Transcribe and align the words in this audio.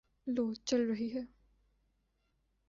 لوُ 0.27 0.45
چل 0.65 0.81
رہی 0.89 1.09
ہے 1.15 1.23